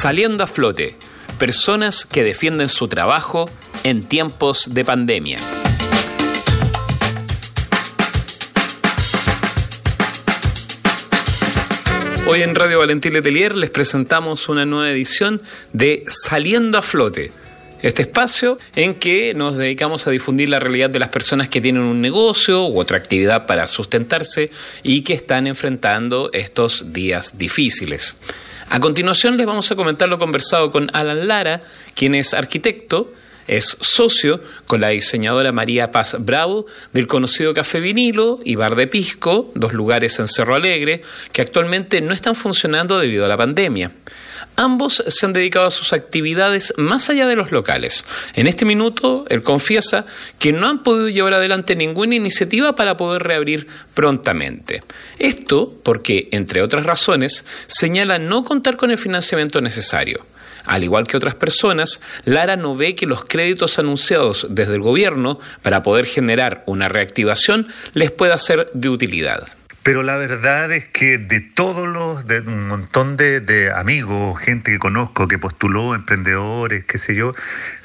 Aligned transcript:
Saliendo 0.00 0.44
a 0.44 0.46
flote, 0.46 0.94
personas 1.40 2.06
que 2.06 2.22
defienden 2.22 2.68
su 2.68 2.86
trabajo 2.86 3.50
en 3.82 4.04
tiempos 4.04 4.72
de 4.72 4.84
pandemia. 4.84 5.40
Hoy 12.28 12.42
en 12.42 12.54
Radio 12.54 12.78
Valentín 12.78 13.12
Letelier 13.12 13.56
les 13.56 13.70
presentamos 13.70 14.48
una 14.48 14.64
nueva 14.64 14.88
edición 14.88 15.42
de 15.72 16.04
Saliendo 16.06 16.78
a 16.78 16.82
Flote. 16.82 17.32
Este 17.82 18.02
espacio 18.02 18.56
en 18.76 18.94
que 18.94 19.34
nos 19.34 19.56
dedicamos 19.56 20.06
a 20.06 20.12
difundir 20.12 20.48
la 20.48 20.60
realidad 20.60 20.90
de 20.90 21.00
las 21.00 21.08
personas 21.08 21.48
que 21.48 21.60
tienen 21.60 21.82
un 21.82 22.00
negocio 22.00 22.68
u 22.68 22.78
otra 22.78 22.98
actividad 22.98 23.46
para 23.48 23.66
sustentarse 23.66 24.52
y 24.84 25.02
que 25.02 25.14
están 25.14 25.48
enfrentando 25.48 26.30
estos 26.32 26.92
días 26.92 27.36
difíciles. 27.36 28.16
A 28.70 28.80
continuación 28.80 29.38
les 29.38 29.46
vamos 29.46 29.70
a 29.70 29.76
comentar 29.76 30.10
lo 30.10 30.18
conversado 30.18 30.70
con 30.70 30.90
Alan 30.92 31.26
Lara, 31.26 31.62
quien 31.94 32.14
es 32.14 32.34
arquitecto, 32.34 33.14
es 33.46 33.78
socio 33.80 34.42
con 34.66 34.82
la 34.82 34.90
diseñadora 34.90 35.52
María 35.52 35.90
Paz 35.90 36.16
Bravo 36.18 36.66
del 36.92 37.06
conocido 37.06 37.54
Café 37.54 37.80
Vinilo 37.80 38.40
y 38.44 38.56
Bar 38.56 38.76
de 38.76 38.86
Pisco, 38.86 39.50
dos 39.54 39.72
lugares 39.72 40.18
en 40.18 40.28
Cerro 40.28 40.54
Alegre, 40.54 41.00
que 41.32 41.40
actualmente 41.40 42.02
no 42.02 42.12
están 42.12 42.34
funcionando 42.34 42.98
debido 42.98 43.24
a 43.24 43.28
la 43.28 43.38
pandemia. 43.38 43.90
Ambos 44.58 45.04
se 45.06 45.24
han 45.24 45.32
dedicado 45.32 45.66
a 45.66 45.70
sus 45.70 45.92
actividades 45.92 46.74
más 46.76 47.08
allá 47.10 47.28
de 47.28 47.36
los 47.36 47.52
locales. 47.52 48.04
En 48.34 48.48
este 48.48 48.64
minuto, 48.64 49.24
él 49.28 49.44
confiesa 49.44 50.04
que 50.40 50.52
no 50.52 50.66
han 50.66 50.82
podido 50.82 51.08
llevar 51.08 51.34
adelante 51.34 51.76
ninguna 51.76 52.16
iniciativa 52.16 52.74
para 52.74 52.96
poder 52.96 53.22
reabrir 53.22 53.68
prontamente. 53.94 54.82
Esto 55.20 55.78
porque, 55.84 56.28
entre 56.32 56.60
otras 56.60 56.86
razones, 56.86 57.44
señala 57.68 58.18
no 58.18 58.42
contar 58.42 58.76
con 58.76 58.90
el 58.90 58.98
financiamiento 58.98 59.60
necesario. 59.60 60.26
Al 60.64 60.82
igual 60.82 61.06
que 61.06 61.16
otras 61.16 61.36
personas, 61.36 62.00
Lara 62.24 62.56
no 62.56 62.74
ve 62.74 62.96
que 62.96 63.06
los 63.06 63.24
créditos 63.26 63.78
anunciados 63.78 64.48
desde 64.50 64.74
el 64.74 64.80
gobierno 64.80 65.38
para 65.62 65.84
poder 65.84 66.04
generar 66.04 66.64
una 66.66 66.88
reactivación 66.88 67.68
les 67.94 68.10
pueda 68.10 68.36
ser 68.38 68.68
de 68.74 68.88
utilidad. 68.88 69.46
Pero 69.88 70.02
la 70.02 70.16
verdad 70.16 70.70
es 70.70 70.84
que 70.84 71.16
de 71.16 71.40
todos 71.40 71.88
los, 71.88 72.26
de 72.26 72.40
un 72.40 72.68
montón 72.68 73.16
de, 73.16 73.72
amigos, 73.74 74.38
gente 74.38 74.70
que 74.72 74.78
conozco, 74.78 75.26
que 75.28 75.38
postuló, 75.38 75.94
emprendedores, 75.94 76.84
qué 76.84 76.98
sé 76.98 77.14
yo, 77.14 77.32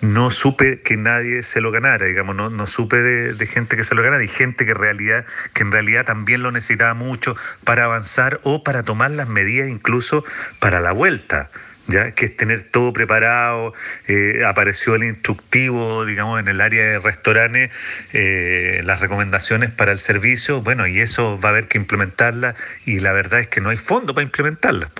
no 0.00 0.32
supe 0.32 0.80
que 0.82 0.96
nadie 0.96 1.44
se 1.44 1.60
lo 1.60 1.70
ganara, 1.70 2.06
digamos, 2.06 2.34
no, 2.34 2.66
supe 2.66 2.96
de, 2.96 3.34
de, 3.34 3.46
gente 3.46 3.76
que 3.76 3.84
se 3.84 3.94
lo 3.94 4.02
ganara 4.02 4.24
y 4.24 4.26
gente 4.26 4.66
que, 4.66 4.74
realidad, 4.74 5.26
que 5.54 5.62
en 5.62 5.70
realidad 5.70 6.04
también 6.04 6.42
lo 6.42 6.50
necesitaba 6.50 6.94
mucho 6.94 7.36
para 7.62 7.84
avanzar 7.84 8.40
o 8.42 8.64
para 8.64 8.82
tomar 8.82 9.12
las 9.12 9.28
medidas 9.28 9.68
incluso 9.68 10.24
para 10.58 10.80
la 10.80 10.90
vuelta 10.90 11.50
que 11.88 12.26
es 12.26 12.36
tener 12.36 12.62
todo 12.62 12.92
preparado. 12.92 13.74
Eh, 14.06 14.42
apareció 14.46 14.94
el 14.94 15.04
instructivo, 15.04 16.04
digamos, 16.04 16.40
en 16.40 16.48
el 16.48 16.60
área 16.60 16.84
de 16.84 16.98
restaurantes, 16.98 17.70
eh, 18.12 18.80
las 18.84 19.00
recomendaciones 19.00 19.70
para 19.70 19.92
el 19.92 19.98
servicio, 19.98 20.62
bueno, 20.62 20.86
y 20.86 21.00
eso 21.00 21.40
va 21.40 21.50
a 21.50 21.52
haber 21.52 21.68
que 21.68 21.78
implementarla 21.78 22.54
y 22.84 23.00
la 23.00 23.12
verdad 23.12 23.40
es 23.40 23.48
que 23.48 23.60
no 23.60 23.70
hay 23.70 23.76
fondo 23.76 24.14
para 24.14 24.24
implementarla. 24.24 24.90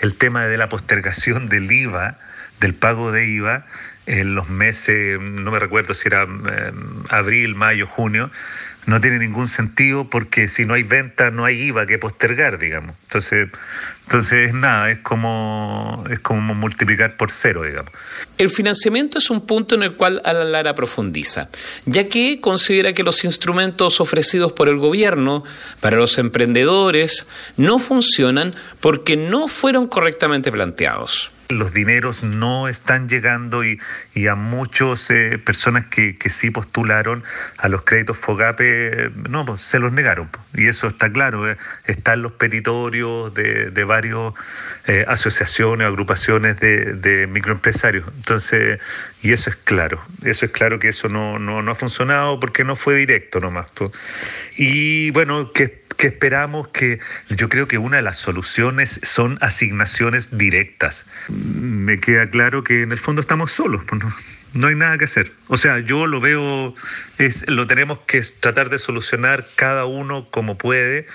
El 0.00 0.14
tema 0.14 0.46
de 0.46 0.56
la 0.56 0.68
postergación 0.68 1.48
del 1.48 1.70
IVA, 1.70 2.18
del 2.60 2.74
pago 2.74 3.12
de 3.12 3.26
IVA, 3.26 3.66
en 4.06 4.34
los 4.34 4.48
meses, 4.48 5.20
no 5.20 5.50
me 5.50 5.58
recuerdo 5.58 5.94
si 5.94 6.08
era 6.08 6.24
eh, 6.24 6.72
abril, 7.10 7.54
mayo, 7.54 7.86
junio, 7.86 8.30
no 8.88 9.02
tiene 9.02 9.18
ningún 9.18 9.48
sentido 9.48 10.08
porque 10.08 10.48
si 10.48 10.64
no 10.64 10.72
hay 10.72 10.82
venta 10.82 11.30
no 11.30 11.44
hay 11.44 11.60
IVA 11.60 11.86
que 11.86 11.98
postergar, 11.98 12.58
digamos. 12.58 12.96
Entonces, 13.02 13.50
entonces 14.04 14.54
nada, 14.54 14.90
es 14.90 14.98
como, 15.00 16.04
es 16.10 16.20
como 16.20 16.54
multiplicar 16.54 17.18
por 17.18 17.30
cero, 17.30 17.64
digamos. 17.64 17.92
El 18.38 18.48
financiamiento 18.48 19.18
es 19.18 19.28
un 19.28 19.44
punto 19.44 19.74
en 19.74 19.82
el 19.82 19.94
cual 19.94 20.22
Alan 20.24 20.52
Lara 20.52 20.74
profundiza, 20.74 21.50
ya 21.84 22.08
que 22.08 22.40
considera 22.40 22.94
que 22.94 23.02
los 23.02 23.24
instrumentos 23.24 24.00
ofrecidos 24.00 24.52
por 24.52 24.68
el 24.68 24.78
gobierno 24.78 25.44
para 25.80 25.98
los 25.98 26.16
emprendedores 26.16 27.28
no 27.58 27.78
funcionan 27.78 28.54
porque 28.80 29.16
no 29.16 29.48
fueron 29.48 29.86
correctamente 29.86 30.50
planteados 30.50 31.30
los 31.48 31.72
dineros 31.72 32.22
no 32.22 32.68
están 32.68 33.08
llegando 33.08 33.64
y, 33.64 33.78
a 34.28 34.34
muchas 34.34 35.10
eh, 35.10 35.38
personas 35.38 35.86
que, 35.86 36.16
que, 36.16 36.28
sí 36.28 36.50
postularon 36.50 37.24
a 37.56 37.68
los 37.68 37.82
créditos 37.82 38.18
FOGAPE, 38.18 39.10
no, 39.30 39.46
pues 39.46 39.62
se 39.62 39.78
los 39.78 39.92
negaron. 39.92 40.28
Y 40.54 40.66
eso 40.66 40.88
está 40.88 41.10
claro, 41.10 41.50
eh. 41.50 41.56
están 41.86 42.22
los 42.22 42.32
petitorios 42.32 43.32
de, 43.32 43.70
de 43.70 43.84
varias 43.84 44.34
eh, 44.86 45.04
asociaciones, 45.08 45.86
agrupaciones 45.86 46.58
de, 46.60 46.94
de, 46.94 47.26
microempresarios. 47.26 48.06
Entonces, 48.16 48.78
y 49.22 49.32
eso 49.32 49.50
es 49.50 49.56
claro, 49.56 50.02
eso 50.24 50.44
es 50.44 50.50
claro 50.50 50.78
que 50.78 50.88
eso 50.88 51.08
no, 51.08 51.38
no, 51.38 51.62
no 51.62 51.72
ha 51.72 51.74
funcionado 51.74 52.38
porque 52.40 52.64
no 52.64 52.76
fue 52.76 52.96
directo 52.96 53.40
nomás. 53.40 53.66
Y 54.56 55.10
bueno, 55.12 55.52
que 55.52 55.87
que 55.98 56.06
esperamos 56.06 56.68
que 56.68 57.00
yo 57.28 57.48
creo 57.48 57.66
que 57.66 57.76
una 57.76 57.96
de 57.96 58.02
las 58.02 58.16
soluciones 58.16 59.00
son 59.02 59.36
asignaciones 59.42 60.38
directas. 60.38 61.04
Me 61.28 61.98
queda 61.98 62.30
claro 62.30 62.62
que 62.62 62.82
en 62.82 62.92
el 62.92 63.00
fondo 63.00 63.20
estamos 63.20 63.50
solos, 63.52 63.82
pues 63.84 64.02
no, 64.54 64.66
hay 64.68 64.76
nada 64.76 64.96
que 64.96 65.04
hacer. 65.04 65.32
O 65.48 65.58
sea, 65.58 65.80
yo 65.80 66.06
lo 66.06 66.20
veo, 66.20 66.74
es, 67.18 67.44
lo 67.48 67.66
tenemos 67.66 67.98
que 68.06 68.22
tratar 68.22 68.70
de 68.70 68.78
solucionar 68.78 69.46
cada 69.56 69.86
uno 69.86 70.30
como 70.30 70.56
puede, 70.56 71.06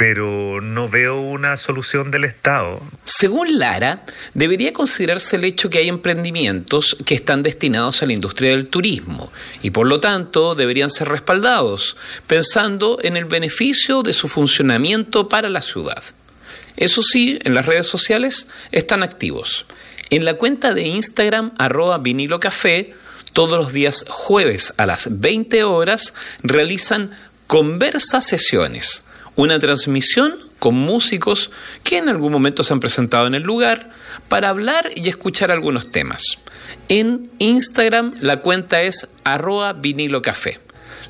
pero 0.00 0.62
no 0.62 0.88
veo 0.88 1.20
una 1.20 1.58
solución 1.58 2.10
del 2.10 2.24
Estado. 2.24 2.80
Según 3.04 3.58
Lara, 3.58 4.02
debería 4.32 4.72
considerarse 4.72 5.36
el 5.36 5.44
hecho 5.44 5.68
que 5.68 5.76
hay 5.76 5.90
emprendimientos 5.90 6.96
que 7.04 7.14
están 7.14 7.42
destinados 7.42 8.02
a 8.02 8.06
la 8.06 8.14
industria 8.14 8.52
del 8.52 8.68
turismo 8.68 9.30
y 9.60 9.72
por 9.72 9.86
lo 9.86 10.00
tanto 10.00 10.54
deberían 10.54 10.88
ser 10.88 11.08
respaldados, 11.08 11.98
pensando 12.26 12.96
en 13.02 13.18
el 13.18 13.26
beneficio 13.26 14.02
de 14.02 14.14
su 14.14 14.28
funcionamiento 14.28 15.28
para 15.28 15.50
la 15.50 15.60
ciudad. 15.60 16.02
Eso 16.78 17.02
sí, 17.02 17.38
en 17.42 17.52
las 17.52 17.66
redes 17.66 17.86
sociales 17.86 18.48
están 18.72 19.02
activos. 19.02 19.66
En 20.08 20.24
la 20.24 20.32
cuenta 20.32 20.72
de 20.72 20.84
Instagram 20.84 21.52
arroba 21.58 21.98
vinilo 21.98 22.40
café, 22.40 22.94
todos 23.34 23.58
los 23.58 23.74
días 23.74 24.06
jueves 24.08 24.72
a 24.78 24.86
las 24.86 25.20
20 25.20 25.62
horas 25.64 26.14
realizan 26.42 27.10
conversa 27.46 28.22
sesiones 28.22 29.04
una 29.36 29.58
transmisión 29.58 30.34
con 30.58 30.74
músicos 30.74 31.50
que 31.82 31.98
en 31.98 32.08
algún 32.08 32.32
momento 32.32 32.62
se 32.62 32.72
han 32.72 32.80
presentado 32.80 33.26
en 33.26 33.34
el 33.34 33.42
lugar 33.42 33.90
para 34.28 34.50
hablar 34.50 34.90
y 34.94 35.08
escuchar 35.08 35.50
algunos 35.50 35.90
temas. 35.90 36.38
En 36.88 37.30
Instagram 37.38 38.14
la 38.20 38.42
cuenta 38.42 38.82
es 38.82 39.08
arroba 39.24 39.72
vinilo 39.72 40.22
café. 40.22 40.60